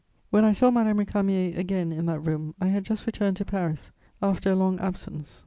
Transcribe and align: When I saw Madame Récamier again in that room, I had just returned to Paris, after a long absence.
When 0.31 0.43
I 0.43 0.51
saw 0.51 0.71
Madame 0.71 0.97
Récamier 0.97 1.55
again 1.55 1.91
in 1.91 2.07
that 2.07 2.21
room, 2.21 2.55
I 2.59 2.69
had 2.69 2.85
just 2.85 3.05
returned 3.05 3.37
to 3.37 3.45
Paris, 3.45 3.91
after 4.19 4.49
a 4.51 4.55
long 4.55 4.79
absence. 4.79 5.39